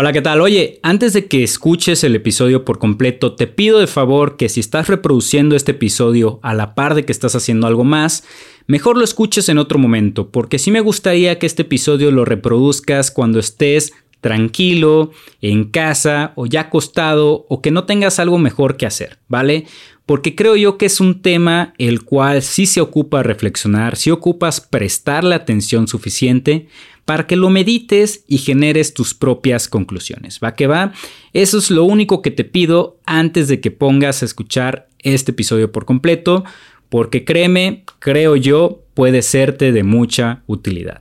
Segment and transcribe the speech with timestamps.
[0.00, 0.40] Hola, ¿qué tal?
[0.40, 4.60] Oye, antes de que escuches el episodio por completo, te pido de favor que si
[4.60, 8.22] estás reproduciendo este episodio a la par de que estás haciendo algo más,
[8.68, 13.10] mejor lo escuches en otro momento, porque sí me gustaría que este episodio lo reproduzcas
[13.10, 18.86] cuando estés tranquilo, en casa o ya acostado o que no tengas algo mejor que
[18.86, 19.66] hacer, ¿vale?
[20.06, 24.60] Porque creo yo que es un tema el cual sí se ocupa reflexionar, si ocupas
[24.60, 26.68] prestarle atención suficiente
[27.08, 30.40] para que lo medites y generes tus propias conclusiones.
[30.44, 30.92] ¿Va que va?
[31.32, 35.72] Eso es lo único que te pido antes de que pongas a escuchar este episodio
[35.72, 36.44] por completo,
[36.90, 41.00] porque créeme, creo yo, puede serte de mucha utilidad.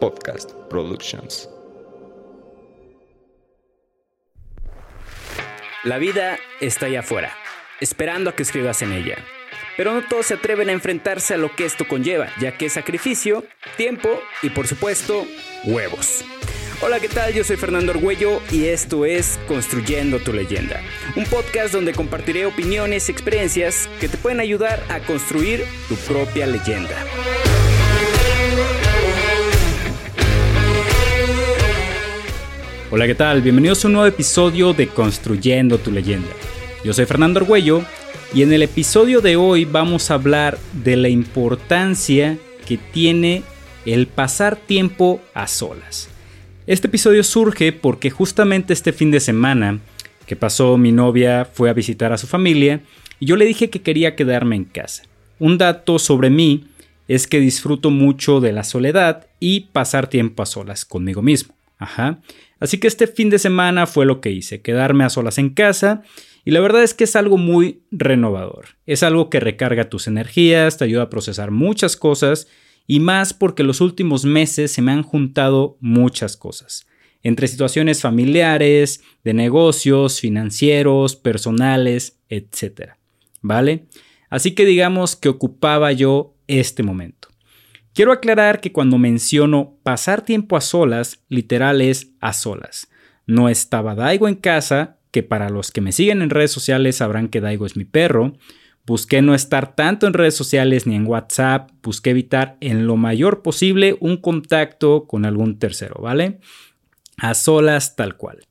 [0.00, 1.50] Podcast Productions.
[5.84, 7.32] La vida está allá afuera,
[7.82, 9.18] esperando a que escribas en ella.
[9.76, 12.72] Pero no todos se atreven a enfrentarse a lo que esto conlleva, ya que es
[12.72, 13.44] sacrificio,
[13.76, 14.08] tiempo
[14.42, 15.26] y por supuesto,
[15.64, 16.24] huevos.
[16.80, 17.34] Hola, ¿qué tal?
[17.34, 20.80] Yo soy Fernando Argüello y esto es Construyendo tu leyenda,
[21.14, 26.46] un podcast donde compartiré opiniones y experiencias que te pueden ayudar a construir tu propia
[26.46, 26.96] leyenda.
[32.90, 33.42] Hola, ¿qué tal?
[33.42, 36.30] Bienvenidos a un nuevo episodio de Construyendo tu leyenda.
[36.84, 37.84] Yo soy Fernando Argüello
[38.36, 43.42] y en el episodio de hoy vamos a hablar de la importancia que tiene
[43.86, 46.10] el pasar tiempo a solas.
[46.66, 49.80] Este episodio surge porque justamente este fin de semana
[50.26, 52.82] que pasó mi novia fue a visitar a su familia
[53.20, 55.04] y yo le dije que quería quedarme en casa.
[55.38, 56.66] Un dato sobre mí
[57.08, 61.54] es que disfruto mucho de la soledad y pasar tiempo a solas conmigo mismo.
[61.78, 62.20] Ajá.
[62.60, 66.02] Así que este fin de semana fue lo que hice, quedarme a solas en casa
[66.46, 68.66] y la verdad es que es algo muy renovador.
[68.86, 72.46] Es algo que recarga tus energías, te ayuda a procesar muchas cosas
[72.86, 76.86] y más porque los últimos meses se me han juntado muchas cosas.
[77.24, 82.92] Entre situaciones familiares, de negocios, financieros, personales, etc.
[83.42, 83.86] ¿Vale?
[84.30, 87.26] Así que digamos que ocupaba yo este momento.
[87.92, 92.88] Quiero aclarar que cuando menciono pasar tiempo a solas, literal es a solas.
[93.26, 97.28] No estaba Daigo en casa, que para los que me siguen en redes sociales sabrán
[97.28, 98.34] que Daigo es mi perro.
[98.84, 103.40] Busqué no estar tanto en redes sociales ni en WhatsApp, busqué evitar en lo mayor
[103.40, 106.40] posible un contacto con algún tercero, ¿vale?
[107.16, 108.46] A solas tal cual.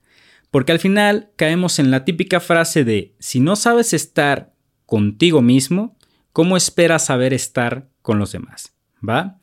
[0.49, 4.55] Porque al final caemos en la típica frase de, si no sabes estar
[4.87, 5.95] contigo mismo,
[6.33, 8.73] ¿cómo esperas saber estar con los demás?
[9.07, 9.39] ¿va?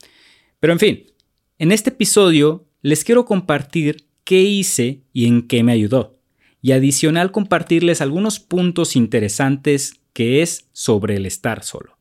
[0.59, 1.07] Pero en fin,
[1.61, 6.12] en este episodio les quiero compartir qué hice y en qué me ayudó.
[6.63, 11.99] Y adicional compartirles algunos puntos interesantes que es sobre el estar solo.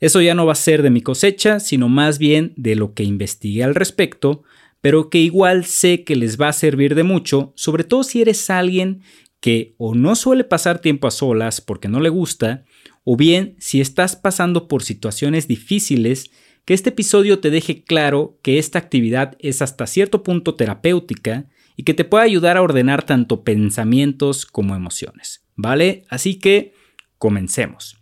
[0.00, 3.04] Eso ya no va a ser de mi cosecha, sino más bien de lo que
[3.04, 4.42] investigué al respecto,
[4.80, 8.50] pero que igual sé que les va a servir de mucho, sobre todo si eres
[8.50, 9.02] alguien
[9.40, 12.64] que o no suele pasar tiempo a solas porque no le gusta,
[13.04, 16.30] o bien si estás pasando por situaciones difíciles
[16.64, 21.46] que este episodio te deje claro que esta actividad es hasta cierto punto terapéutica
[21.76, 26.04] y que te puede ayudar a ordenar tanto pensamientos como emociones, ¿vale?
[26.08, 26.74] Así que
[27.18, 27.98] comencemos.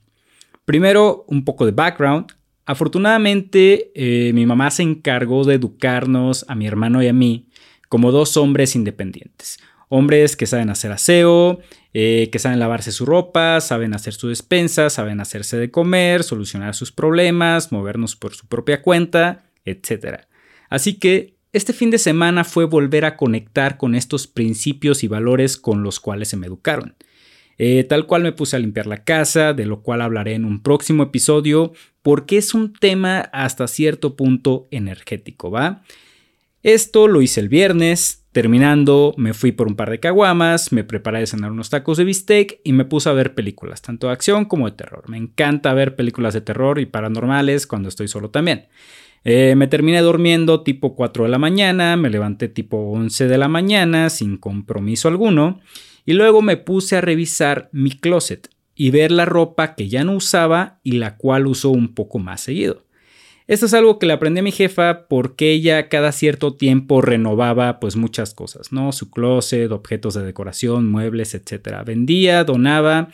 [0.64, 2.26] Primero, un poco de background.
[2.66, 7.48] Afortunadamente, eh, mi mamá se encargó de educarnos a mi hermano y a mí
[7.88, 9.58] como dos hombres independientes.
[9.88, 11.60] Hombres que saben hacer aseo,
[11.94, 16.74] eh, que saben lavarse su ropa, saben hacer su despensa, saben hacerse de comer, solucionar
[16.74, 20.26] sus problemas, movernos por su propia cuenta, etc.
[20.68, 25.56] Así que este fin de semana fue volver a conectar con estos principios y valores
[25.56, 26.96] con los cuales se me educaron.
[27.58, 30.62] Eh, tal cual me puse a limpiar la casa, de lo cual hablaré en un
[30.62, 35.82] próximo episodio, porque es un tema hasta cierto punto energético, ¿va?
[36.62, 41.22] Esto lo hice el viernes, Terminando, me fui por un par de caguamas, me preparé
[41.22, 44.44] a cenar unos tacos de bistec y me puse a ver películas, tanto de acción
[44.44, 45.08] como de terror.
[45.08, 48.68] Me encanta ver películas de terror y paranormales cuando estoy solo también.
[49.24, 53.48] Eh, me terminé durmiendo tipo 4 de la mañana, me levanté tipo 11 de la
[53.48, 55.60] mañana sin compromiso alguno
[56.06, 60.14] y luego me puse a revisar mi closet y ver la ropa que ya no
[60.14, 62.86] usaba y la cual uso un poco más seguido.
[63.48, 67.80] Esto es algo que le aprendí a mi jefa porque ella cada cierto tiempo renovaba
[67.80, 68.92] pues muchas cosas, ¿no?
[68.92, 71.82] Su closet, objetos de decoración, muebles, etc.
[71.84, 73.08] Vendía, donaba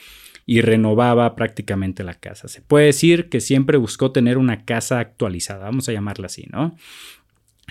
[0.47, 2.49] y renovaba prácticamente la casa.
[2.49, 6.77] Se puede decir que siempre buscó tener una casa actualizada, vamos a llamarla así, ¿no?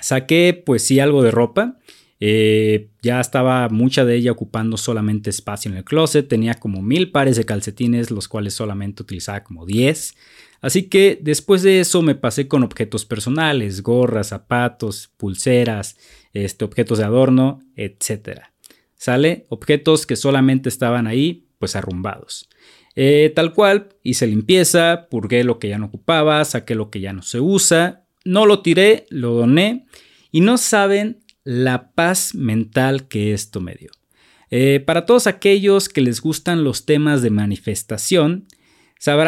[0.01, 1.77] Saqué pues sí algo de ropa.
[2.19, 6.27] Eh, ya estaba mucha de ella ocupando solamente espacio en el closet.
[6.27, 10.15] Tenía como mil pares de calcetines, los cuales solamente utilizaba como 10.
[10.61, 15.97] Así que después de eso me pasé con objetos personales, gorras, zapatos, pulseras,
[16.31, 18.43] este, objetos de adorno, etc.
[18.95, 19.45] ¿Sale?
[19.49, 22.49] Objetos que solamente estaban ahí, pues arrumbados.
[22.93, 27.13] Eh, tal cual, hice limpieza, purgué lo que ya no ocupaba, saqué lo que ya
[27.13, 29.85] no se usa, no lo tiré, lo doné
[30.29, 33.91] y no saben la paz mental que esto me dio.
[34.51, 38.45] Eh, para todos aquellos que les gustan los temas de manifestación,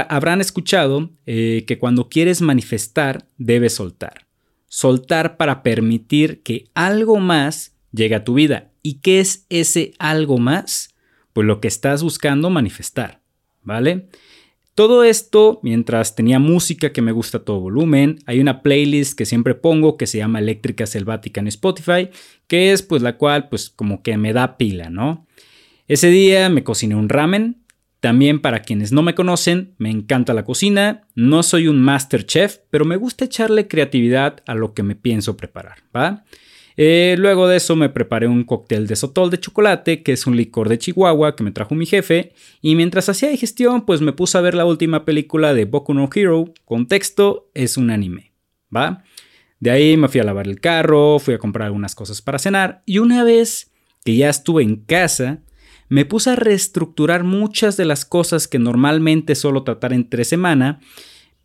[0.09, 4.27] habrán escuchado eh, que cuando quieres manifestar debes soltar.
[4.67, 8.73] Soltar para permitir que algo más llegue a tu vida.
[8.81, 10.94] ¿Y qué es ese algo más?
[11.35, 13.19] Pues lo que estás buscando manifestar,
[13.61, 14.07] ¿vale?
[14.73, 18.19] Todo esto mientras tenía música que me gusta a todo volumen.
[18.25, 22.07] Hay una playlist que siempre pongo que se llama Eléctrica Selvática en Spotify,
[22.47, 25.27] que es pues la cual pues como que me da pila, ¿no?
[25.89, 27.65] Ese día me cociné un ramen.
[27.99, 31.05] También para quienes no me conocen, me encanta la cocina.
[31.15, 35.35] No soy un master chef, pero me gusta echarle creatividad a lo que me pienso
[35.35, 36.23] preparar, ¿va?
[36.77, 40.35] Eh, luego de eso me preparé un cóctel de sotol de chocolate, que es un
[40.35, 44.37] licor de Chihuahua que me trajo mi jefe, y mientras hacía digestión pues me puse
[44.37, 48.33] a ver la última película de Boku no Hero, contexto es un anime,
[48.75, 49.03] ¿va?
[49.59, 52.83] De ahí me fui a lavar el carro, fui a comprar algunas cosas para cenar,
[52.85, 53.71] y una vez
[54.03, 55.39] que ya estuve en casa,
[55.87, 60.79] me puse a reestructurar muchas de las cosas que normalmente solo tratar entre semana,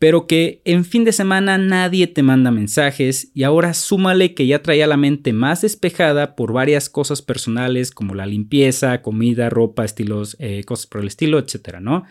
[0.00, 4.62] pero que en fin de semana nadie te manda mensajes y ahora súmale que ya
[4.62, 10.38] traía la mente más despejada por varias cosas personales como la limpieza, comida, ropa, estilos,
[10.41, 12.05] eh, cosas por el estilo, etcétera, ¿no?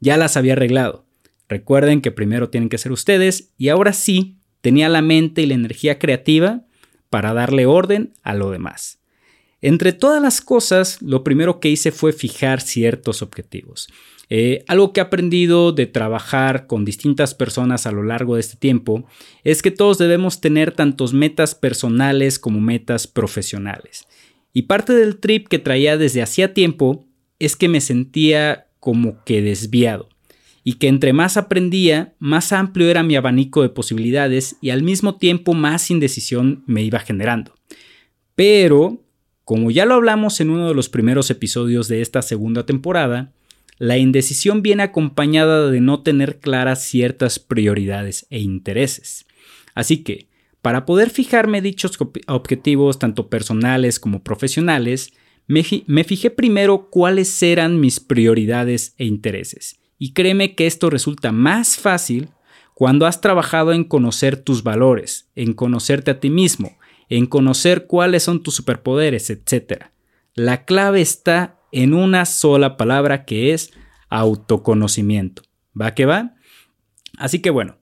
[0.00, 1.06] Ya las había arreglado.
[1.48, 5.54] Recuerden que primero tienen que ser ustedes y ahora sí tenía la mente y la
[5.54, 6.64] energía creativa
[7.10, 8.98] para darle orden a lo demás.
[9.66, 13.88] Entre todas las cosas, lo primero que hice fue fijar ciertos objetivos.
[14.30, 18.56] Eh, algo que he aprendido de trabajar con distintas personas a lo largo de este
[18.56, 19.08] tiempo
[19.42, 24.06] es que todos debemos tener tantos metas personales como metas profesionales.
[24.52, 27.08] Y parte del trip que traía desde hacía tiempo
[27.40, 30.08] es que me sentía como que desviado
[30.62, 35.16] y que entre más aprendía, más amplio era mi abanico de posibilidades y al mismo
[35.16, 37.52] tiempo más indecisión me iba generando.
[38.36, 39.02] Pero,
[39.46, 43.32] como ya lo hablamos en uno de los primeros episodios de esta segunda temporada,
[43.78, 49.24] la indecisión viene acompañada de no tener claras ciertas prioridades e intereses.
[49.72, 50.26] Así que,
[50.62, 51.96] para poder fijarme dichos
[52.26, 55.12] objetivos tanto personales como profesionales,
[55.46, 59.78] me, fijé primero cuáles eran mis prioridades e intereses.
[59.96, 62.30] Y créeme que esto resulta más fácil
[62.74, 66.76] cuando has trabajado en conocer tus valores, en conocerte a ti mismo,
[67.08, 69.86] en conocer cuáles son tus superpoderes, etc.
[70.34, 73.72] La clave está en una sola palabra que es
[74.08, 75.42] autoconocimiento.
[75.78, 76.34] ¿Va que va?
[77.18, 77.76] Así que bueno,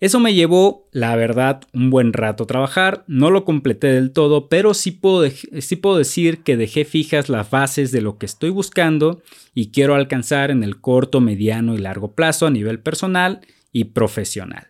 [0.00, 3.04] eso me llevó, la verdad, un buen rato trabajar.
[3.08, 5.28] No lo completé del todo, pero sí puedo,
[5.60, 9.22] sí puedo decir que dejé fijas las bases de lo que estoy buscando
[9.54, 13.40] y quiero alcanzar en el corto, mediano y largo plazo a nivel personal
[13.72, 14.68] y profesional.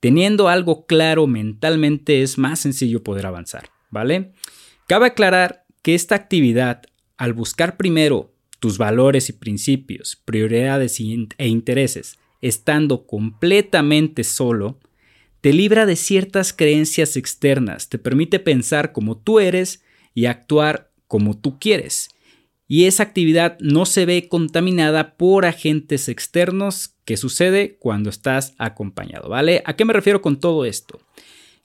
[0.00, 4.32] Teniendo algo claro mentalmente es más sencillo poder avanzar, ¿vale?
[4.86, 6.82] Cabe aclarar que esta actividad
[7.16, 14.78] al buscar primero tus valores y principios, prioridades e intereses, estando completamente solo,
[15.40, 19.82] te libra de ciertas creencias externas, te permite pensar como tú eres
[20.14, 22.10] y actuar como tú quieres.
[22.68, 29.30] Y esa actividad no se ve contaminada por agentes externos que sucede cuando estás acompañado,
[29.30, 29.62] ¿vale?
[29.64, 31.00] ¿A qué me refiero con todo esto?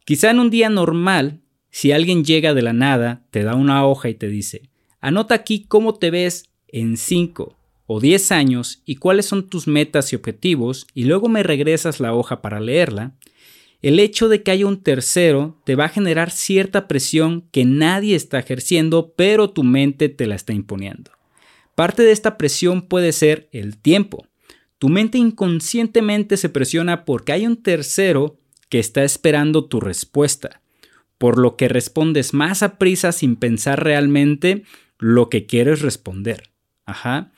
[0.06, 4.08] Quizá en un día normal, si alguien llega de la nada, te da una hoja
[4.08, 4.70] y te dice,
[5.02, 7.58] Anota aquí cómo te ves en 5
[7.88, 12.14] o 10 años y cuáles son tus metas y objetivos y luego me regresas la
[12.14, 13.14] hoja para leerla.
[13.84, 18.16] El hecho de que haya un tercero te va a generar cierta presión que nadie
[18.16, 21.12] está ejerciendo, pero tu mente te la está imponiendo.
[21.76, 24.26] Parte de esta presión puede ser el tiempo.
[24.80, 30.62] Tu mente inconscientemente se presiona porque hay un tercero que está esperando tu respuesta,
[31.18, 34.64] por lo que respondes más a prisa sin pensar realmente
[34.98, 36.52] lo que quieres responder.
[36.86, 37.34] Ajá.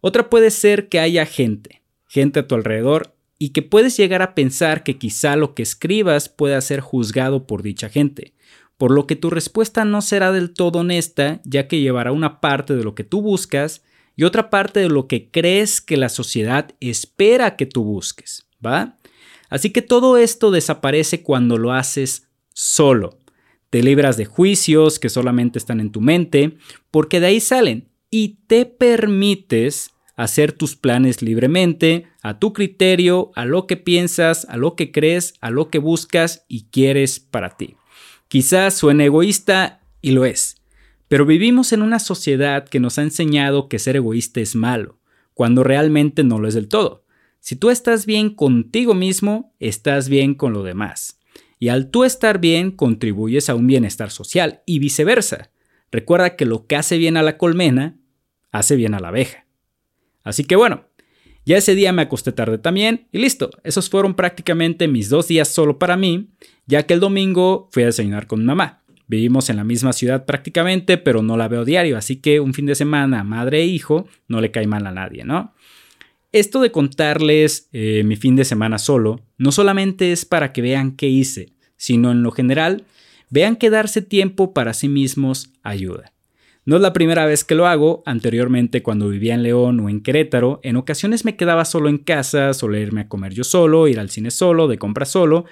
[0.00, 4.34] Otra puede ser que haya gente, gente a tu alrededor, y que puedes llegar a
[4.34, 8.34] pensar que quizá lo que escribas pueda ser juzgado por dicha gente,
[8.76, 12.76] por lo que tu respuesta no será del todo honesta, ya que llevará una parte
[12.76, 13.82] de lo que tú buscas
[14.14, 18.98] y otra parte de lo que crees que la sociedad espera que tú busques, ¿va?
[19.48, 23.18] Así que todo esto desaparece cuando lo haces solo,
[23.70, 26.58] te libras de juicios que solamente están en tu mente,
[26.90, 33.46] porque de ahí salen y te permites hacer tus planes libremente, a tu criterio, a
[33.46, 37.76] lo que piensas, a lo que crees, a lo que buscas y quieres para ti.
[38.28, 40.60] Quizás suene egoísta y lo es,
[41.08, 44.98] pero vivimos en una sociedad que nos ha enseñado que ser egoísta es malo,
[45.32, 47.06] cuando realmente no lo es del todo.
[47.38, 51.18] Si tú estás bien contigo mismo, estás bien con lo demás.
[51.58, 55.50] Y al tú estar bien, contribuyes a un bienestar social y viceversa.
[55.90, 57.96] Recuerda que lo que hace bien a la colmena,
[58.52, 59.46] hace bien a la abeja.
[60.22, 60.84] Así que bueno,
[61.46, 63.50] ya ese día me acosté tarde también y listo.
[63.64, 66.28] Esos fueron prácticamente mis dos días solo para mí,
[66.66, 68.82] ya que el domingo fui a desayunar con mi mamá.
[69.06, 72.66] Vivimos en la misma ciudad prácticamente, pero no la veo diario, así que un fin
[72.66, 75.52] de semana, madre e hijo, no le cae mal a nadie, ¿no?
[76.30, 80.92] Esto de contarles eh, mi fin de semana solo, no solamente es para que vean
[80.92, 82.84] qué hice, sino en lo general,
[83.30, 86.12] vean que darse tiempo para sí mismos ayuda.
[86.66, 90.02] No es la primera vez que lo hago, anteriormente cuando vivía en León o en
[90.02, 93.98] Querétaro, en ocasiones me quedaba solo en casa, solo irme a comer yo solo, ir
[93.98, 95.46] al cine solo, de compra solo,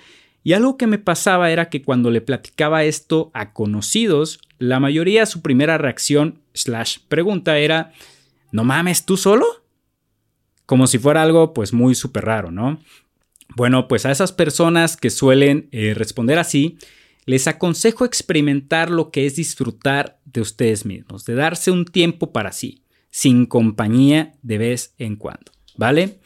[0.45, 5.27] y algo que me pasaba era que cuando le platicaba esto a conocidos, la mayoría
[5.27, 7.93] su primera reacción slash pregunta era,
[8.53, 9.47] ¿no mames tú solo?
[10.67, 12.79] Como si fuera algo pues muy súper raro, ¿no?
[13.57, 16.79] Bueno, pues a esas personas que suelen eh, responder así,
[17.29, 22.53] les aconsejo experimentar lo que es disfrutar de ustedes mismos, de darse un tiempo para
[22.53, 26.21] sí, sin compañía de vez en cuando, ¿vale?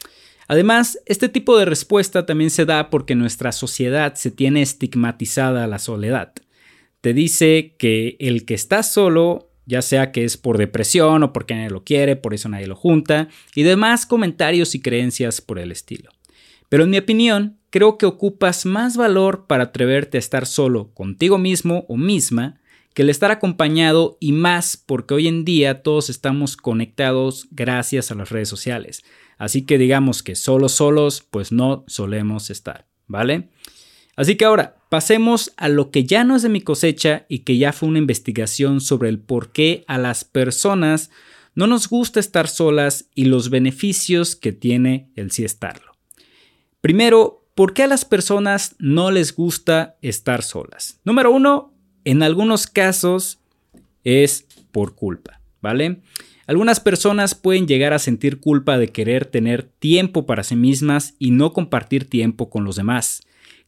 [0.47, 5.77] Además, este tipo de respuesta también se da porque nuestra sociedad se tiene estigmatizada la
[5.77, 6.31] soledad.
[7.01, 11.53] Te dice que el que está solo, ya sea que es por depresión o porque
[11.53, 15.73] nadie lo quiere, por eso nadie lo junta, y demás comentarios y creencias por el
[15.73, 16.11] estilo.
[16.69, 21.39] Pero en mi opinión, creo que ocupas más valor para atreverte a estar solo contigo
[21.39, 22.61] mismo o misma
[22.93, 28.15] que el estar acompañado y más porque hoy en día todos estamos conectados gracias a
[28.15, 29.03] las redes sociales.
[29.39, 33.49] Así que digamos que solos solos pues no solemos estar, ¿vale?
[34.15, 37.57] Así que ahora pasemos a lo que ya no es de mi cosecha y que
[37.57, 41.09] ya fue una investigación sobre el por qué a las personas
[41.55, 45.93] no nos gusta estar solas y los beneficios que tiene el sí estarlo.
[46.81, 50.99] Primero, ¿Por qué a las personas no les gusta estar solas?
[51.03, 51.71] Número uno,
[52.03, 53.39] en algunos casos
[54.03, 56.01] es por culpa, ¿vale?
[56.47, 61.29] Algunas personas pueden llegar a sentir culpa de querer tener tiempo para sí mismas y
[61.29, 63.21] no compartir tiempo con los demás.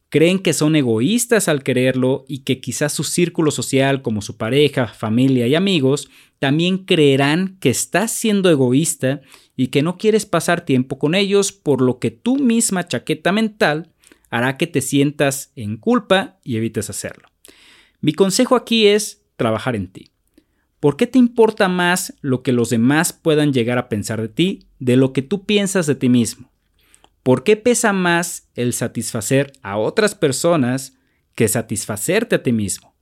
[0.08, 4.88] Creen que son egoístas al quererlo y que quizás su círculo social como su pareja,
[4.88, 6.08] familia y amigos
[6.40, 9.20] también creerán que estás siendo egoísta
[9.56, 13.90] y que no quieres pasar tiempo con ellos, por lo que tu misma chaqueta mental
[14.30, 17.28] hará que te sientas en culpa y evites hacerlo.
[18.00, 20.10] Mi consejo aquí es trabajar en ti.
[20.80, 24.66] ¿Por qué te importa más lo que los demás puedan llegar a pensar de ti
[24.78, 26.52] de lo que tú piensas de ti mismo?
[27.22, 30.96] ¿Por qué pesa más el satisfacer a otras personas
[31.34, 32.94] que satisfacerte a ti mismo?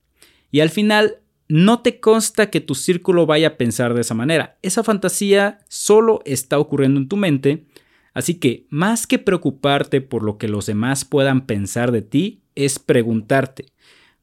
[0.50, 4.58] Y al final, no te consta que tu círculo vaya a pensar de esa manera.
[4.62, 7.66] Esa fantasía solo está ocurriendo en tu mente,
[8.14, 12.78] así que más que preocuparte por lo que los demás puedan pensar de ti, es
[12.78, 13.66] preguntarte,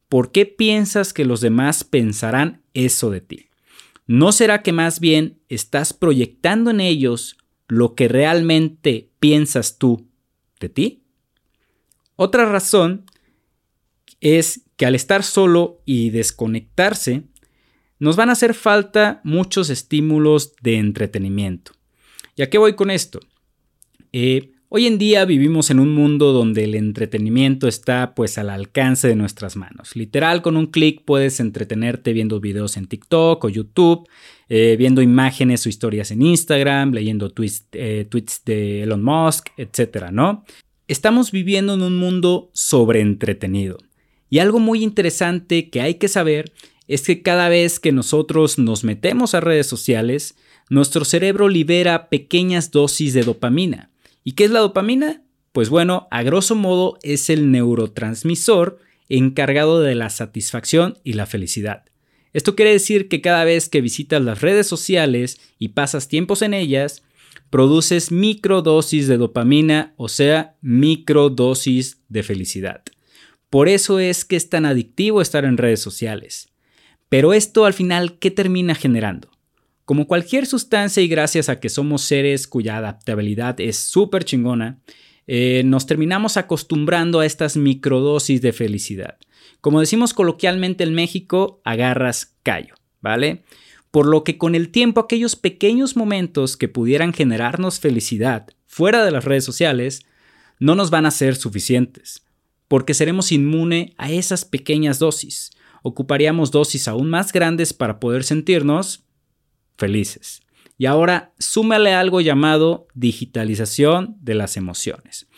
[0.08, 3.46] ¿por qué piensas que los demás pensarán eso de ti?
[4.06, 7.36] ¿No será que más bien estás proyectando en ellos
[7.68, 10.08] lo que realmente piensas tú
[10.60, 11.02] de ti?
[12.16, 13.04] Otra razón
[14.22, 17.24] es que al estar solo y desconectarse,
[17.98, 21.72] nos van a hacer falta muchos estímulos de entretenimiento.
[22.36, 23.20] ¿Y a qué voy con esto?
[24.12, 29.08] Eh, hoy en día vivimos en un mundo donde el entretenimiento está pues al alcance
[29.08, 29.96] de nuestras manos.
[29.96, 34.08] Literal, con un clic puedes entretenerte viendo videos en TikTok o YouTube,
[34.48, 40.10] eh, viendo imágenes o historias en Instagram, leyendo tweets, eh, tweets de Elon Musk, etc.
[40.12, 40.44] ¿no?
[40.86, 43.78] Estamos viviendo en un mundo sobreentretenido.
[44.32, 46.54] Y algo muy interesante que hay que saber
[46.88, 50.36] es que cada vez que nosotros nos metemos a redes sociales,
[50.70, 53.90] nuestro cerebro libera pequeñas dosis de dopamina.
[54.24, 55.22] ¿Y qué es la dopamina?
[55.52, 58.78] Pues bueno, a grosso modo es el neurotransmisor
[59.10, 61.84] encargado de la satisfacción y la felicidad.
[62.32, 66.54] Esto quiere decir que cada vez que visitas las redes sociales y pasas tiempos en
[66.54, 67.02] ellas,
[67.50, 72.82] produces microdosis de dopamina, o sea, microdosis de felicidad.
[73.52, 76.48] Por eso es que es tan adictivo estar en redes sociales.
[77.10, 79.28] Pero esto al final, ¿qué termina generando?
[79.84, 84.80] Como cualquier sustancia y gracias a que somos seres cuya adaptabilidad es súper chingona,
[85.26, 89.18] eh, nos terminamos acostumbrando a estas microdosis de felicidad.
[89.60, 93.42] Como decimos coloquialmente en México, agarras callo, ¿vale?
[93.90, 99.10] por lo que con el tiempo aquellos pequeños momentos que pudieran generarnos felicidad fuera de
[99.10, 100.06] las redes sociales
[100.58, 102.22] no nos van a ser suficientes,
[102.72, 105.50] porque seremos inmune a esas pequeñas dosis.
[105.82, 109.04] Ocuparíamos dosis aún más grandes para poder sentirnos
[109.76, 110.40] felices.
[110.78, 115.28] Y ahora súmale algo llamado digitalización de las emociones.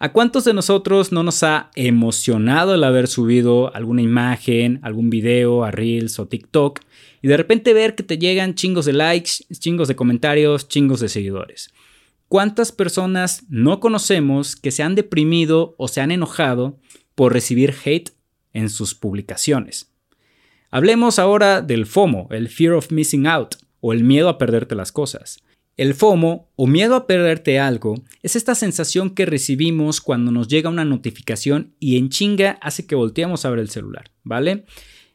[0.00, 5.62] ¿A cuántos de nosotros no nos ha emocionado el haber subido alguna imagen, algún video
[5.62, 6.80] a Reels o TikTok
[7.22, 11.08] y de repente ver que te llegan chingos de likes, chingos de comentarios, chingos de
[11.08, 11.72] seguidores?
[12.28, 16.78] ¿Cuántas personas no conocemos que se han deprimido o se han enojado
[17.14, 18.10] por recibir hate
[18.52, 19.94] en sus publicaciones?
[20.70, 24.92] Hablemos ahora del FOMO, el Fear of Missing Out, o el miedo a perderte las
[24.92, 25.42] cosas.
[25.78, 30.68] El FOMO o miedo a perderte algo es esta sensación que recibimos cuando nos llega
[30.68, 34.66] una notificación y en chinga hace que volteemos a ver el celular, ¿vale?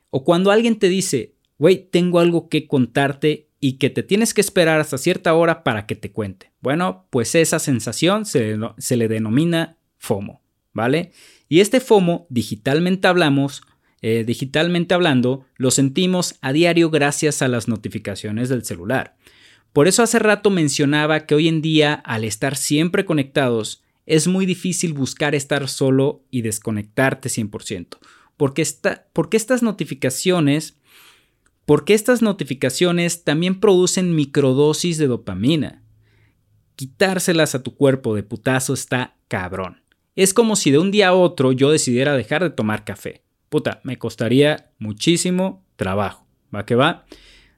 [0.09, 4.41] O cuando alguien te dice, güey, tengo algo que contarte y que te tienes que
[4.41, 6.51] esperar hasta cierta hora para que te cuente.
[6.59, 10.41] Bueno, pues esa sensación se, se le denomina FOMO,
[10.73, 11.13] ¿vale?
[11.47, 13.61] Y este FOMO, digitalmente hablamos,
[14.01, 19.15] eh, digitalmente hablando, lo sentimos a diario gracias a las notificaciones del celular.
[19.71, 24.45] Por eso hace rato mencionaba que hoy en día, al estar siempre conectados, es muy
[24.45, 27.97] difícil buscar estar solo y desconectarte 100%.
[28.35, 28.67] Porque,
[29.13, 30.75] porque estas notificaciones,
[31.65, 35.83] porque estas notificaciones también producen microdosis de dopamina.
[36.75, 39.81] Quitárselas a tu cuerpo de putazo está cabrón.
[40.15, 43.23] Es como si de un día a otro yo decidiera dejar de tomar café.
[43.49, 46.27] Puta, me costaría muchísimo trabajo.
[46.53, 47.05] ¿Va que va?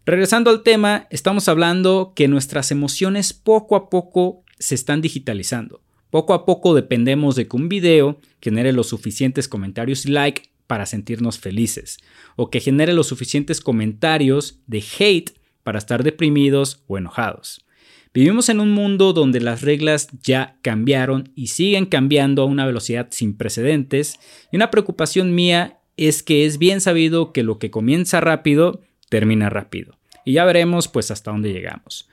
[0.06, 5.82] Regresando al tema, estamos hablando que nuestras emociones poco a poco se están digitalizando.
[6.12, 10.86] Poco a poco dependemos de que un video genere los suficientes comentarios y like para
[10.86, 11.98] sentirnos felices,
[12.36, 15.32] o que genere los suficientes comentarios de hate
[15.64, 17.66] para estar deprimidos o enojados.
[18.14, 23.08] Vivimos en un mundo donde las reglas ya cambiaron y siguen cambiando a una velocidad
[23.12, 24.20] sin precedentes,
[24.52, 29.50] y una preocupación mía es que es bien sabido que lo que comienza rápido termina
[29.50, 29.98] rápido.
[30.24, 32.10] Y ya veremos pues hasta dónde llegamos.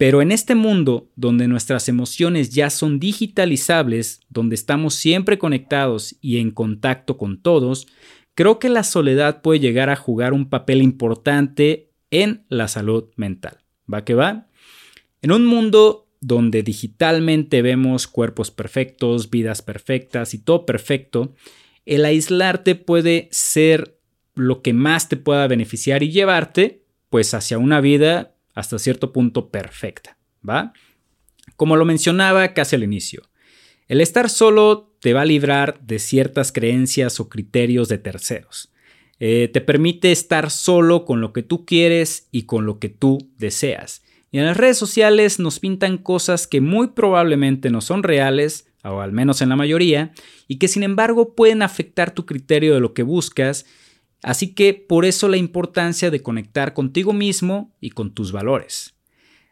[0.00, 6.38] Pero en este mundo donde nuestras emociones ya son digitalizables, donde estamos siempre conectados y
[6.38, 7.86] en contacto con todos,
[8.34, 13.58] creo que la soledad puede llegar a jugar un papel importante en la salud mental.
[13.92, 14.46] ¿Va que va?
[15.20, 21.34] En un mundo donde digitalmente vemos cuerpos perfectos, vidas perfectas y todo perfecto,
[21.84, 23.98] el aislarte puede ser
[24.34, 29.50] lo que más te pueda beneficiar y llevarte pues hacia una vida hasta cierto punto
[29.50, 30.16] perfecta,
[30.48, 30.72] ¿va?
[31.56, 33.22] Como lo mencionaba casi al inicio,
[33.88, 38.72] el estar solo te va a librar de ciertas creencias o criterios de terceros.
[39.18, 43.18] Eh, te permite estar solo con lo que tú quieres y con lo que tú
[43.36, 44.02] deseas.
[44.30, 49.00] Y en las redes sociales nos pintan cosas que muy probablemente no son reales, o
[49.00, 50.12] al menos en la mayoría,
[50.46, 53.66] y que sin embargo pueden afectar tu criterio de lo que buscas
[54.22, 58.94] Así que por eso la importancia de conectar contigo mismo y con tus valores.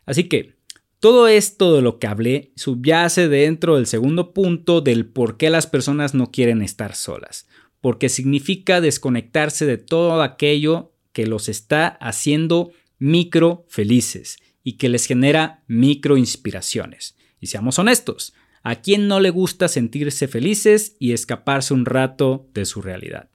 [0.04, 0.58] Así que
[1.00, 5.66] todo esto de lo que hablé subyace dentro del segundo punto del por qué las
[5.66, 7.46] personas no quieren estar solas,
[7.80, 15.06] porque significa desconectarse de todo aquello que los está haciendo micro felices y que les
[15.06, 17.16] genera micro inspiraciones.
[17.40, 22.64] Y seamos honestos, ¿a quién no le gusta sentirse felices y escaparse un rato de
[22.64, 23.30] su realidad?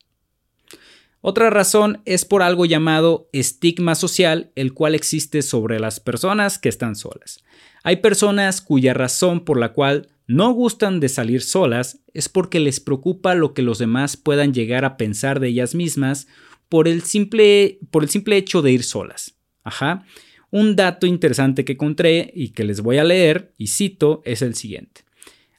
[1.25, 6.67] Otra razón es por algo llamado estigma social, el cual existe sobre las personas que
[6.67, 7.45] están solas.
[7.81, 12.81] Hay personas cuya razón por la cual no gustan de salir solas es porque les
[12.81, 16.27] preocupa lo que los demás puedan llegar a pensar de ellas mismas
[16.67, 19.36] por el simple, por el simple hecho de ir solas.
[19.63, 20.03] Ajá.
[20.51, 24.55] Un dato interesante que encontré y que les voy a leer y cito es el
[24.55, 25.05] siguiente.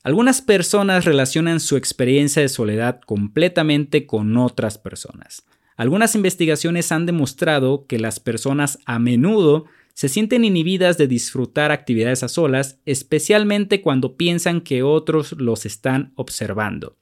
[0.03, 5.43] Algunas personas relacionan su experiencia de soledad completamente con otras personas.
[5.77, 12.23] Algunas investigaciones han demostrado que las personas a menudo se sienten inhibidas de disfrutar actividades
[12.23, 16.97] a solas, especialmente cuando piensan que otros los están observando.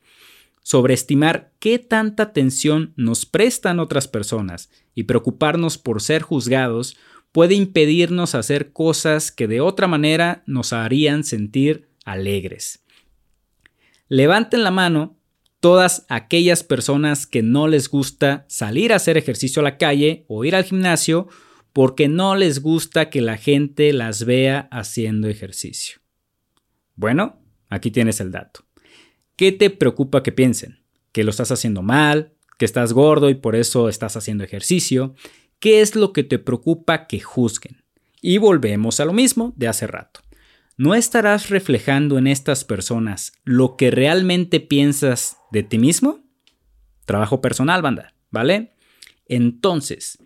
[0.62, 6.96] Sobreestimar qué tanta atención nos prestan otras personas y preocuparnos por ser juzgados
[7.32, 12.84] puede impedirnos hacer cosas que de otra manera nos harían sentir alegres.
[14.08, 15.16] Levanten la mano
[15.62, 20.44] todas aquellas personas que no les gusta salir a hacer ejercicio a la calle o
[20.44, 21.28] ir al gimnasio
[21.72, 26.00] porque no les gusta que la gente las vea haciendo ejercicio.
[26.96, 28.64] Bueno, aquí tienes el dato.
[29.36, 30.80] ¿Qué te preocupa que piensen?
[31.12, 32.32] ¿Que lo estás haciendo mal?
[32.58, 35.14] ¿Que estás gordo y por eso estás haciendo ejercicio?
[35.60, 37.84] ¿Qué es lo que te preocupa que juzguen?
[38.20, 40.22] Y volvemos a lo mismo de hace rato.
[40.76, 46.20] ¿No estarás reflejando en estas personas lo que realmente piensas de ti mismo?
[47.04, 48.72] Trabajo personal, banda, ¿vale?
[49.26, 50.18] Entonces,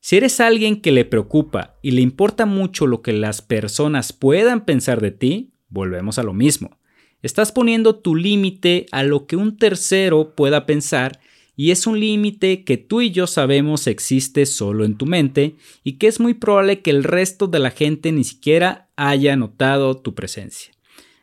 [0.00, 4.64] si eres alguien que le preocupa y le importa mucho lo que las personas puedan
[4.64, 6.78] pensar de ti, volvemos a lo mismo.
[7.22, 11.20] Estás poniendo tu límite a lo que un tercero pueda pensar
[11.54, 15.92] y es un límite que tú y yo sabemos existe solo en tu mente y
[15.92, 20.14] que es muy probable que el resto de la gente ni siquiera haya notado tu
[20.14, 20.72] presencia.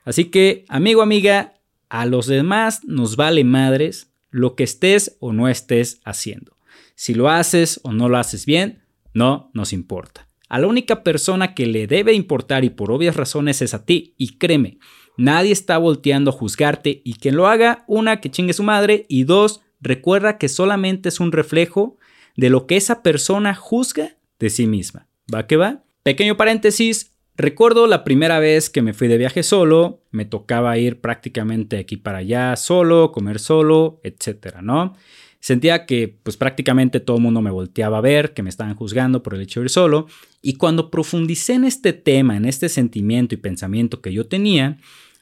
[0.05, 1.58] Así que, amigo, amiga,
[1.89, 6.57] a los demás nos vale madres lo que estés o no estés haciendo.
[6.95, 10.27] Si lo haces o no lo haces bien, no nos importa.
[10.49, 14.15] A la única persona que le debe importar y por obvias razones es a ti.
[14.17, 14.79] Y créeme,
[15.17, 19.23] nadie está volteando a juzgarte y quien lo haga, una, que chingue su madre y
[19.25, 21.97] dos, recuerda que solamente es un reflejo
[22.35, 25.07] de lo que esa persona juzga de sí misma.
[25.33, 25.83] ¿Va que va?
[26.03, 30.99] Pequeño paréntesis, recuerdo la primera vez que me fui de viaje solo, me tocaba ir
[30.99, 34.95] prácticamente aquí para allá solo, comer solo, etcétera, ¿no?
[35.39, 39.23] Sentía que pues prácticamente todo el mundo me volteaba a ver, que me estaban juzgando
[39.23, 40.07] por el hecho de ir solo,
[40.41, 44.77] y cuando profundicé en este tema, en este sentimiento y pensamiento que yo tenía,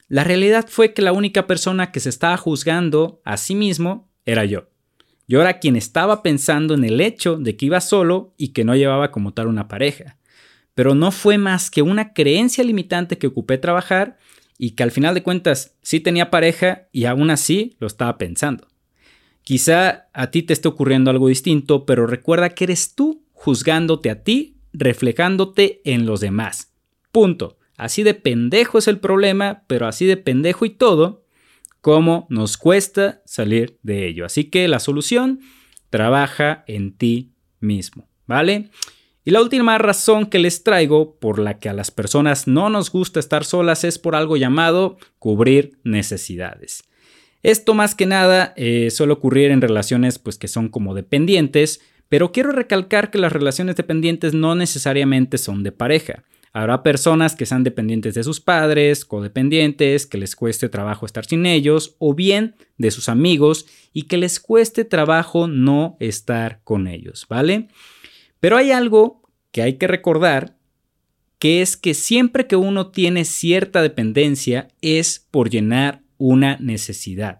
[0.07, 4.43] la realidad fue que la única persona que se estaba juzgando a sí mismo era
[4.43, 4.69] yo.
[5.27, 8.75] Yo era quien estaba pensando en el hecho de que iba solo y que no
[8.75, 10.16] llevaba como tal una pareja.
[10.77, 14.19] Pero no fue más que una creencia limitante que ocupé trabajar
[14.59, 18.67] y que al final de cuentas sí tenía pareja y aún así lo estaba pensando.
[19.41, 24.21] Quizá a ti te esté ocurriendo algo distinto, pero recuerda que eres tú juzgándote a
[24.21, 26.75] ti, reflejándote en los demás.
[27.11, 27.57] Punto.
[27.75, 31.25] Así de pendejo es el problema, pero así de pendejo y todo
[31.81, 34.27] cómo nos cuesta salir de ello.
[34.27, 35.39] Así que la solución,
[35.89, 38.69] trabaja en ti mismo, ¿vale?
[39.27, 42.89] Y la última razón que les traigo por la que a las personas no nos
[42.89, 46.85] gusta estar solas es por algo llamado cubrir necesidades.
[47.43, 52.31] Esto más que nada eh, suele ocurrir en relaciones pues que son como dependientes, pero
[52.31, 56.23] quiero recalcar que las relaciones dependientes no necesariamente son de pareja.
[56.53, 61.45] Habrá personas que sean dependientes de sus padres, codependientes, que les cueste trabajo estar sin
[61.45, 67.25] ellos, o bien de sus amigos y que les cueste trabajo no estar con ellos,
[67.29, 67.67] ¿vale?
[68.39, 69.21] Pero hay algo
[69.51, 70.57] que hay que recordar,
[71.39, 77.39] que es que siempre que uno tiene cierta dependencia es por llenar una necesidad.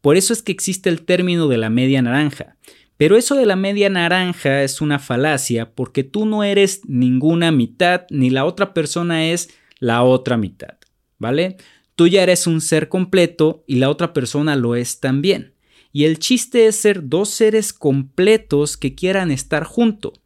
[0.00, 2.56] Por eso es que existe el término de la media naranja.
[2.96, 8.02] Pero eso de la media naranja es una falacia porque tú no eres ninguna mitad
[8.10, 9.50] ni la otra persona es
[9.80, 10.76] la otra mitad,
[11.18, 11.56] ¿vale?
[11.96, 15.54] Tú ya eres un ser completo y la otra persona lo es también.
[15.92, 20.21] Y el chiste es ser dos seres completos que quieran estar juntos.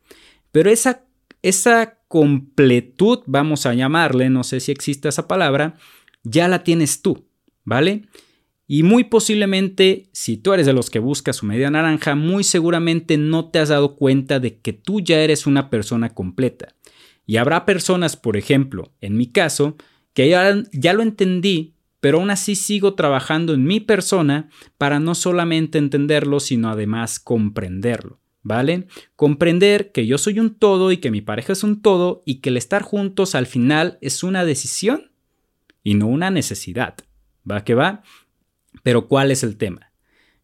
[0.56, 1.04] Pero esa,
[1.42, 5.76] esa completud, vamos a llamarle, no sé si existe esa palabra,
[6.22, 7.26] ya la tienes tú,
[7.64, 8.06] ¿vale?
[8.66, 13.18] Y muy posiblemente, si tú eres de los que buscas su media naranja, muy seguramente
[13.18, 16.74] no te has dado cuenta de que tú ya eres una persona completa.
[17.26, 19.76] Y habrá personas, por ejemplo, en mi caso,
[20.14, 25.14] que ya, ya lo entendí, pero aún así sigo trabajando en mi persona para no
[25.14, 28.20] solamente entenderlo, sino además comprenderlo.
[28.48, 28.87] ¿Vale?
[29.16, 32.50] Comprender que yo soy un todo y que mi pareja es un todo y que
[32.50, 35.11] el estar juntos al final es una decisión
[35.82, 36.94] y no una necesidad.
[37.50, 38.04] ¿Va que va?
[38.85, 39.90] Pero ¿cuál es el tema?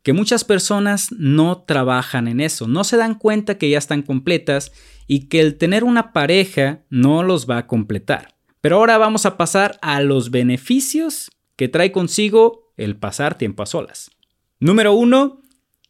[0.02, 4.72] Que muchas personas no trabajan en eso, no se dan cuenta que ya están completas
[5.06, 8.34] y que el tener una pareja no los va a completar.
[8.60, 13.66] Pero ahora vamos a pasar a los beneficios que trae consigo el pasar tiempo a
[13.66, 14.10] solas.
[14.58, 15.40] Número uno,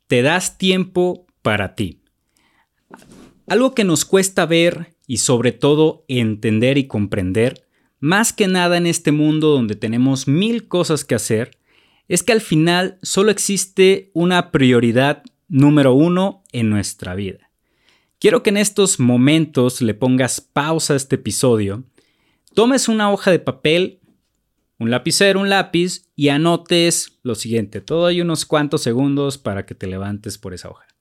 [0.08, 2.01] te das tiempo para ti.
[3.52, 7.68] Algo que nos cuesta ver y sobre todo entender y comprender,
[8.00, 11.58] más que nada en este mundo donde tenemos mil cosas que hacer,
[12.08, 17.50] es que al final solo existe una prioridad número uno en nuestra vida.
[18.18, 21.84] Quiero que en estos momentos le pongas pausa a este episodio,
[22.54, 24.00] tomes una hoja de papel,
[24.78, 27.82] un lapicero, un lápiz y anotes lo siguiente.
[27.82, 30.91] Todo hay unos cuantos segundos para que te levantes por esa hoja.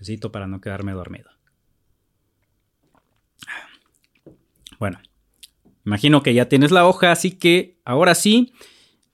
[0.00, 1.30] Cafecito para no quedarme dormido.
[4.78, 4.98] Bueno,
[5.84, 8.52] Imagino que ya tienes la hoja, así que ahora sí,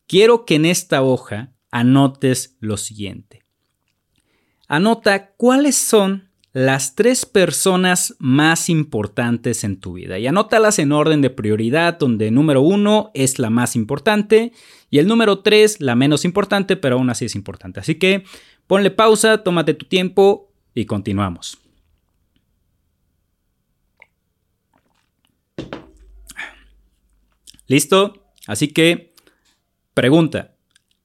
[0.07, 3.45] quiero que en esta hoja anotes lo siguiente.
[4.69, 11.21] Anota cuáles son las tres personas más importantes en tu vida y anótalas en orden
[11.21, 14.53] de prioridad donde número uno es la más importante
[14.89, 17.81] y el número tres la menos importante pero aún así es importante.
[17.81, 18.25] Así que
[18.67, 21.59] ponle pausa, tómate tu tiempo y continuamos.
[27.67, 28.31] ¿Listo?
[28.47, 29.15] Así que
[29.95, 30.55] pregunta,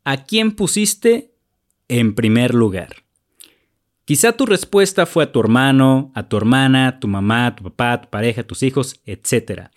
[0.04, 1.34] ¿a quién pusiste
[1.88, 2.98] en primer lugar?
[4.06, 8.10] Quizá tu respuesta fue a tu hermano, a tu hermana, tu mamá, tu papá, tu
[8.10, 9.70] pareja, tus hijos, etc.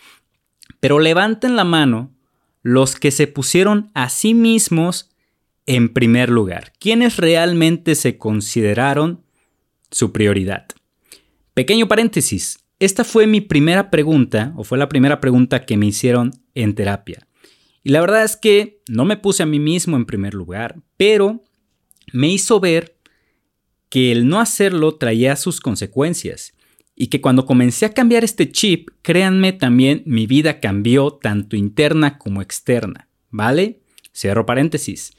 [0.80, 2.12] Pero levanten la mano
[2.62, 5.10] los que se pusieron a sí mismos
[5.66, 6.72] en primer lugar.
[6.80, 9.23] ¿Quiénes realmente se consideraron
[9.94, 10.66] su prioridad?
[11.54, 12.58] Pequeño paréntesis.
[12.80, 17.28] Esta fue mi primera pregunta, o fue la primera pregunta que me hicieron en terapia.
[17.84, 21.44] Y la verdad es que no me puse a mí mismo en primer lugar, pero
[22.12, 22.98] me hizo ver
[23.88, 26.54] que el no hacerlo traía sus consecuencias
[26.96, 32.18] y que cuando comencé a cambiar este chip, créanme, también mi vida cambió tanto interna
[32.18, 33.82] como externa, ¿vale?
[34.12, 35.12] Cierro paréntesis.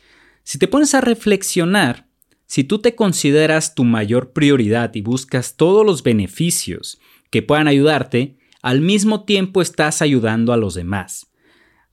[0.43, 2.04] Si te pones a reflexionar,
[2.47, 8.37] si tú te consideras tu mayor prioridad y buscas todos los beneficios que puedan ayudarte,
[8.61, 11.27] al mismo tiempo estás ayudando a los demás.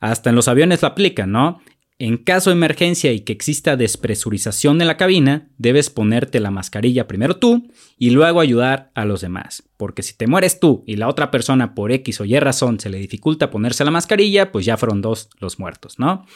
[0.01, 1.61] Hasta en los aviones lo aplican, ¿no?
[1.99, 7.07] En caso de emergencia y que exista despresurización en la cabina, debes ponerte la mascarilla
[7.07, 9.63] primero tú y luego ayudar a los demás.
[9.77, 12.91] Porque si te mueres tú y la otra persona por X o Y razón se
[12.91, 16.27] le dificulta ponerse la mascarilla, pues ya fueron dos los muertos, ¿no?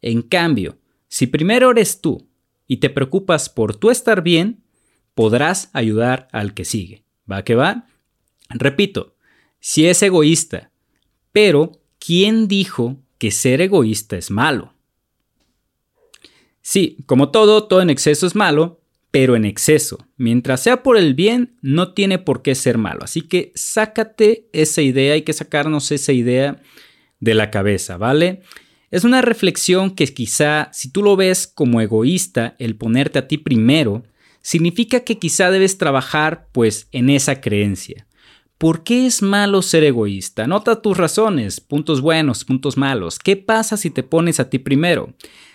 [0.00, 2.28] En cambio, si primero eres tú
[2.66, 4.62] y te preocupas por tú estar bien,
[5.14, 7.04] podrás ayudar al que sigue.
[7.30, 7.86] ¿Va que va?
[8.50, 9.16] Repito,
[9.60, 10.70] si es egoísta,
[11.32, 14.74] pero ¿quién dijo que ser egoísta es malo?
[16.62, 20.06] Sí, como todo, todo en exceso es malo, pero en exceso.
[20.16, 23.00] Mientras sea por el bien, no tiene por qué ser malo.
[23.04, 26.60] Así que sácate esa idea, hay que sacarnos esa idea
[27.20, 28.42] de la cabeza, ¿vale?
[28.90, 33.36] Es una reflexión que quizá, si tú lo ves como egoísta, el ponerte a ti
[33.38, 34.04] primero,
[34.42, 38.06] significa que quizá debes trabajar pues en esa creencia.
[38.58, 40.46] ¿Por qué es malo ser egoísta?
[40.46, 43.18] Nota tus razones, puntos buenos, puntos malos.
[43.18, 45.12] ¿Qué pasa si te pones a ti primero?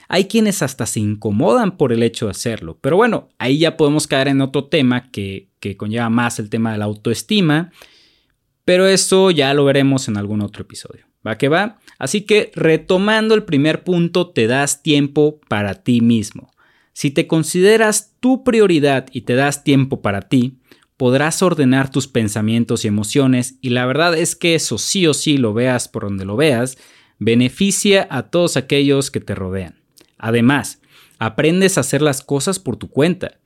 [0.07, 2.77] Hay quienes hasta se incomodan por el hecho de hacerlo.
[2.81, 6.73] Pero bueno, ahí ya podemos caer en otro tema que, que conlleva más el tema
[6.73, 7.71] de la autoestima.
[8.65, 11.10] Pero eso ya lo veremos en algún otro episodio.
[11.25, 11.79] ¿Va que va?
[11.99, 16.51] Así que retomando el primer punto, te das tiempo para ti mismo.
[16.93, 20.57] Si te consideras tu prioridad y te das tiempo para ti,
[20.97, 25.37] podrás ordenar tus pensamientos y emociones y la verdad es que eso sí o sí
[25.37, 26.77] lo veas por donde lo veas,
[27.17, 29.81] beneficia a todos aquellos que te rodean.
[30.17, 30.81] Además,
[31.17, 33.39] aprendes a hacer las cosas por tu cuenta.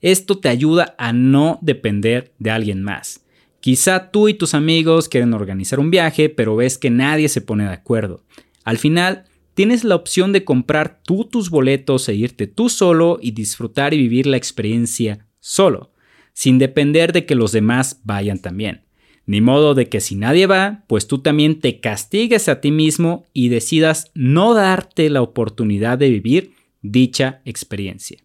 [0.00, 3.24] Esto te ayuda a no depender de alguien más.
[3.60, 7.64] Quizá tú y tus amigos quieren organizar un viaje, pero ves que nadie se pone
[7.64, 8.24] de acuerdo.
[8.64, 13.32] Al final, tienes la opción de comprar tú tus boletos e irte tú solo y
[13.32, 15.90] disfrutar y vivir la experiencia solo,
[16.32, 18.82] sin depender de que los demás vayan también.
[19.26, 23.26] Ni modo de que si nadie va, pues tú también te castigues a ti mismo
[23.32, 28.18] y decidas no darte la oportunidad de vivir dicha experiencia.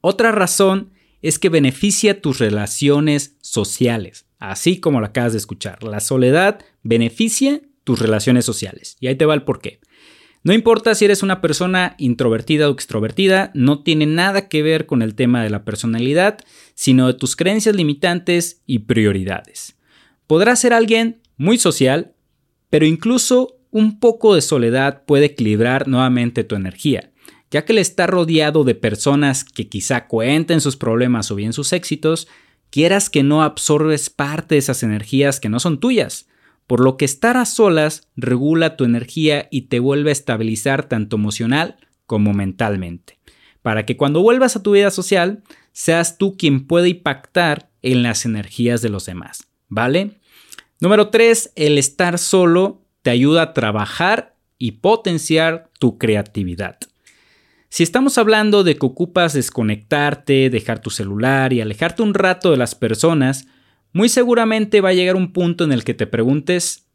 [0.00, 5.82] Otra razón es que beneficia tus relaciones sociales, así como lo acabas de escuchar.
[5.82, 8.96] La soledad beneficia tus relaciones sociales.
[9.00, 9.80] Y ahí te va el porqué.
[10.44, 15.02] No importa si eres una persona introvertida o extrovertida, no tiene nada que ver con
[15.02, 16.38] el tema de la personalidad,
[16.74, 19.76] sino de tus creencias limitantes y prioridades.
[20.26, 22.14] Podrás ser alguien muy social,
[22.70, 27.10] pero incluso un poco de soledad puede equilibrar nuevamente tu energía,
[27.50, 31.72] ya que el estar rodeado de personas que quizá cuenten sus problemas o bien sus
[31.72, 32.28] éxitos,
[32.70, 36.28] quieras que no absorbes parte de esas energías que no son tuyas,
[36.66, 41.16] por lo que estar a solas regula tu energía y te vuelve a estabilizar tanto
[41.16, 41.76] emocional
[42.06, 43.18] como mentalmente,
[43.62, 48.24] para que cuando vuelvas a tu vida social seas tú quien puede impactar en las
[48.24, 50.18] energías de los demás, ¿vale?
[50.80, 56.78] Número 3, el estar solo te ayuda a trabajar y potenciar tu creatividad.
[57.68, 62.56] Si estamos hablando de que ocupas desconectarte, dejar tu celular y alejarte un rato de
[62.56, 63.46] las personas,
[63.92, 66.88] muy seguramente va a llegar un punto en el que te preguntes,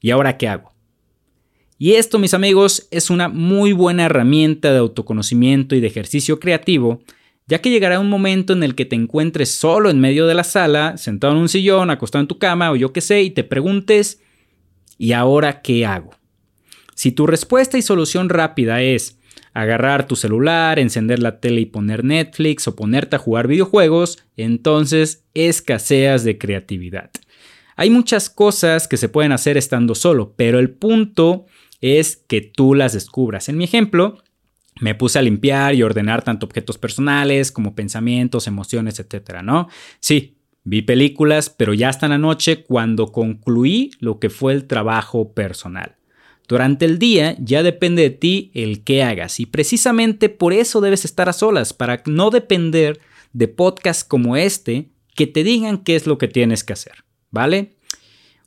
[0.00, 0.72] ¿y ahora qué hago?
[1.78, 7.02] Y esto, mis amigos, es una muy buena herramienta de autoconocimiento y de ejercicio creativo
[7.46, 10.44] ya que llegará un momento en el que te encuentres solo en medio de la
[10.44, 13.44] sala, sentado en un sillón, acostado en tu cama o yo qué sé, y te
[13.44, 14.20] preguntes,
[14.98, 16.10] ¿y ahora qué hago?
[16.94, 19.18] Si tu respuesta y solución rápida es,
[19.56, 25.24] agarrar tu celular, encender la tele y poner Netflix o ponerte a jugar videojuegos, entonces
[25.32, 27.10] escaseas de creatividad.
[27.74, 31.46] Hay muchas cosas que se pueden hacer estando solo, pero el punto
[31.80, 33.48] es que tú las descubras.
[33.48, 34.18] En mi ejemplo,
[34.78, 39.68] me puse a limpiar y ordenar tanto objetos personales como pensamientos, emociones, etcétera, ¿no?
[40.00, 45.32] Sí, vi películas, pero ya hasta la noche cuando concluí lo que fue el trabajo
[45.32, 45.96] personal.
[46.48, 51.04] Durante el día ya depende de ti el qué hagas y precisamente por eso debes
[51.04, 53.00] estar a solas, para no depender
[53.32, 57.72] de podcasts como este que te digan qué es lo que tienes que hacer, ¿vale?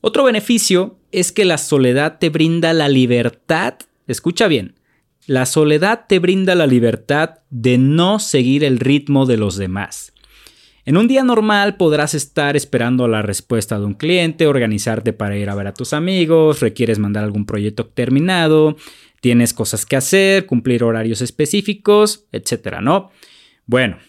[0.02, 3.76] Otro beneficio es que la soledad te brinda la libertad,
[4.08, 4.76] escucha bien,
[5.26, 10.14] la soledad te brinda la libertad de no seguir el ritmo de los demás.
[10.90, 15.48] En un día normal podrás estar esperando la respuesta de un cliente, organizarte para ir
[15.52, 18.76] a ver a tus amigos, requieres mandar algún proyecto terminado,
[19.22, 23.12] tienes cosas que hacer, cumplir horarios específicos, etcétera, ¿no?
[23.68, 24.00] Bueno,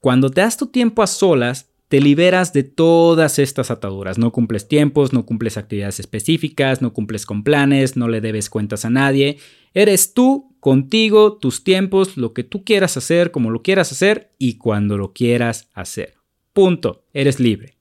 [0.00, 4.18] cuando te das tu tiempo a solas, te liberas de todas estas ataduras.
[4.18, 8.84] No cumples tiempos, no cumples actividades específicas, no cumples con planes, no le debes cuentas
[8.84, 9.38] a nadie.
[9.74, 14.58] Eres tú, contigo, tus tiempos, lo que tú quieras hacer, como lo quieras hacer y
[14.58, 16.15] cuando lo quieras hacer.
[16.56, 17.76] Punto, eres libre.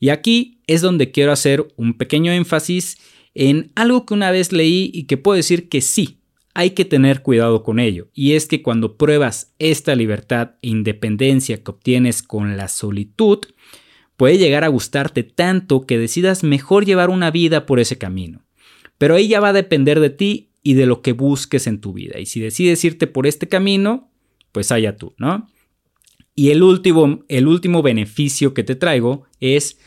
[0.00, 2.96] Y aquí es donde quiero hacer un pequeño énfasis
[3.34, 6.20] en algo que una vez leí y que puedo decir que sí,
[6.54, 8.08] hay que tener cuidado con ello.
[8.14, 13.40] Y es que cuando pruebas esta libertad e independencia que obtienes con la solitud,
[14.16, 18.46] puede llegar a gustarte tanto que decidas mejor llevar una vida por ese camino.
[18.96, 21.92] Pero ahí ya va a depender de ti y de lo que busques en tu
[21.92, 22.18] vida.
[22.18, 24.10] Y si decides irte por este camino,
[24.52, 25.50] pues allá tú, ¿no?
[26.36, 29.78] Y el último, el último beneficio que te traigo es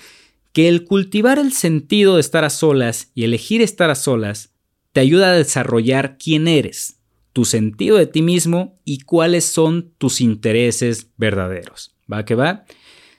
[0.51, 4.51] que el cultivar el sentido de estar a solas y elegir estar a solas
[4.91, 6.99] te ayuda a desarrollar quién eres,
[7.33, 11.95] tu sentido de ti mismo y cuáles son tus intereses verdaderos.
[12.11, 12.65] ¿Va que va?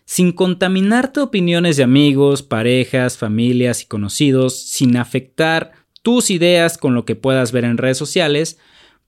[0.05, 5.71] Sin contaminarte opiniones de amigos, parejas, familias y conocidos, sin afectar
[6.03, 8.59] tus ideas con lo que puedas ver en redes sociales,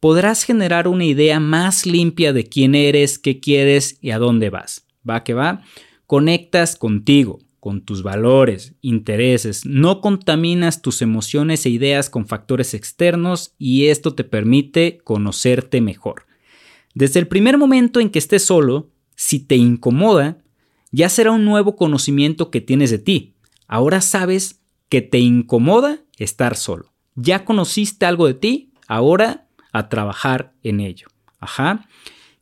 [0.03, 4.85] podrás generar una idea más limpia de quién eres, qué quieres y a dónde vas.
[5.09, 5.63] Va que va.
[6.09, 13.55] Conectas contigo, con tus valores, intereses, no contaminas tus emociones e ideas con factores externos
[13.59, 16.27] y esto te permite conocerte mejor.
[16.95, 20.43] Desde el primer momento en que estés solo, si te incomoda,
[20.91, 23.35] ya será un nuevo conocimiento que tienes de ti.
[23.69, 26.93] Ahora sabes que te incomoda estar solo.
[27.15, 31.09] Ya conociste algo de ti, ahora a trabajar en ello.
[31.41, 31.89] Ajá.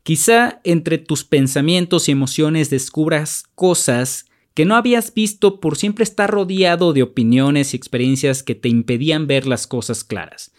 [0.03, 6.31] Quizá entre tus pensamientos y emociones descubras cosas que no habías visto por siempre estar
[6.31, 10.53] rodeado de opiniones y experiencias que te impedían ver las cosas claras.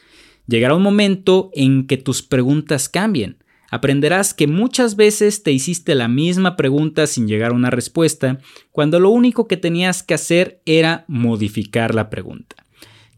[0.47, 3.43] Llegará un momento en que tus preguntas cambien.
[3.69, 8.39] Aprenderás que muchas veces te hiciste la misma pregunta sin llegar a una respuesta,
[8.71, 12.60] cuando lo único que tenías que hacer era modificar la pregunta.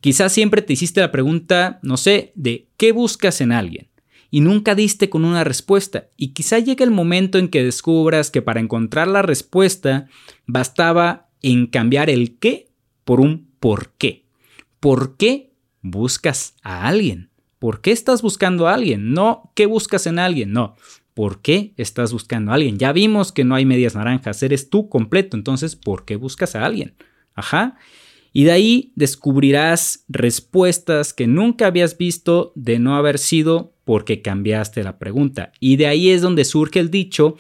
[0.04, 3.88] Quizás siempre te hiciste la pregunta, no sé, de ¿qué buscas en alguien?
[4.30, 6.10] Y nunca diste con una respuesta.
[6.18, 10.10] Y quizá llegue el momento en que descubras que para encontrar la respuesta
[10.46, 12.68] bastaba en cambiar el qué
[13.06, 14.26] por un por qué.
[14.82, 17.30] ¿Por qué buscas a alguien?
[17.58, 19.14] ¿Por qué estás buscando a alguien?
[19.14, 20.52] No, ¿qué buscas en alguien?
[20.52, 20.76] No.
[21.14, 22.78] ¿Por qué estás buscando a alguien?
[22.78, 26.66] Ya vimos que no hay medias naranjas, eres tú completo, entonces, ¿por qué buscas a
[26.66, 26.94] alguien?
[27.36, 27.78] Ajá.
[28.34, 34.84] Y de ahí descubrirás respuestas que nunca habías visto de no haber sido porque cambiaste
[34.84, 35.52] la pregunta.
[35.60, 37.38] Y de ahí es donde surge el dicho,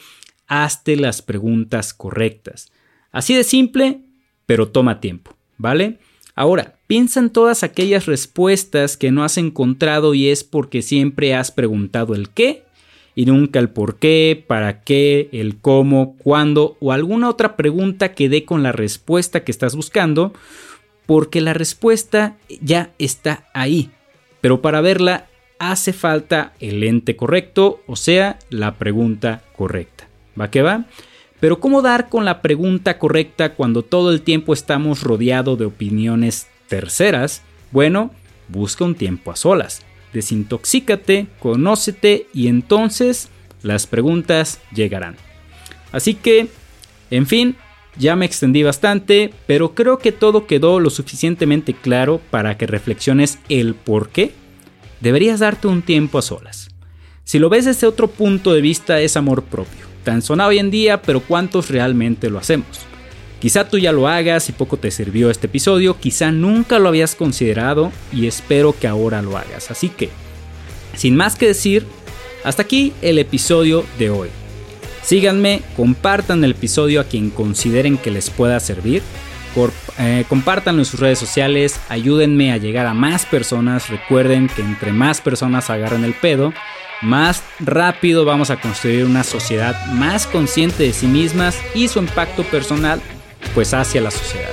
[0.47, 2.71] hazte las preguntas correctas.
[3.11, 4.01] Así de simple,
[4.45, 5.97] pero toma tiempo, ¿vale?
[6.35, 11.51] Ahora, piensa en todas aquellas respuestas que no has encontrado y es porque siempre has
[11.51, 12.63] preguntado el qué
[13.15, 18.29] y nunca el por qué, para qué, el cómo, cuándo o alguna otra pregunta que
[18.29, 20.33] dé con la respuesta que estás buscando
[21.05, 23.91] porque la respuesta ya está ahí,
[24.41, 25.27] pero para verla
[25.59, 30.07] hace falta el lente correcto, o sea, la pregunta correcta.
[30.39, 30.85] ¿Va que va?
[31.39, 36.47] Pero ¿cómo dar con la pregunta correcta cuando todo el tiempo estamos rodeados de opiniones
[36.67, 37.41] terceras?
[37.71, 38.11] Bueno,
[38.47, 39.81] busca un tiempo a solas.
[40.13, 43.29] Desintoxícate, conócete y entonces
[43.61, 45.15] las preguntas llegarán.
[45.91, 46.47] Así que,
[47.11, 47.55] en fin,
[47.97, 53.39] ya me extendí bastante, pero creo que todo quedó lo suficientemente claro para que reflexiones
[53.49, 54.31] el por qué
[55.01, 56.69] deberías darte un tiempo a solas.
[57.23, 60.71] Si lo ves desde otro punto de vista es amor propio, tan sonado hoy en
[60.71, 62.67] día, pero ¿cuántos realmente lo hacemos?
[63.39, 67.15] Quizá tú ya lo hagas y poco te sirvió este episodio, quizá nunca lo habías
[67.15, 69.69] considerado y espero que ahora lo hagas.
[69.69, 70.09] Así que,
[70.95, 71.85] sin más que decir,
[72.43, 74.42] Hasta aquí el episodio de hoy.
[75.03, 79.03] Síganme, compartan el episodio a quien consideren que les pueda servir.
[79.99, 83.89] Eh, compartanlo en sus redes sociales, ayúdenme a llegar a más personas.
[83.89, 86.53] Recuerden que entre más personas agarren el pedo,
[87.01, 92.43] más rápido vamos a construir una sociedad más consciente de sí mismas y su impacto
[92.43, 93.01] personal
[93.53, 94.49] pues hacia la sociedad.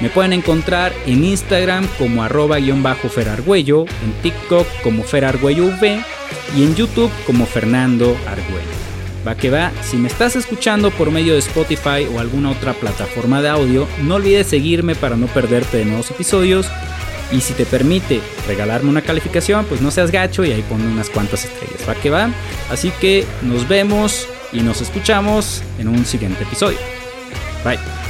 [0.00, 5.82] Me pueden encontrar en Instagram como arroba-ferargüello, en TikTok como ferargüelloV
[6.54, 8.85] y en YouTube como Fernando Argüello.
[9.26, 13.42] Va que va, si me estás escuchando por medio de Spotify o alguna otra plataforma
[13.42, 16.68] de audio, no olvides seguirme para no perderte de nuevos episodios.
[17.32, 21.10] Y si te permite regalarme una calificación, pues no seas gacho y ahí pon unas
[21.10, 21.80] cuantas estrellas.
[21.88, 22.30] Va que va.
[22.70, 26.78] Así que nos vemos y nos escuchamos en un siguiente episodio.
[27.64, 28.05] Bye.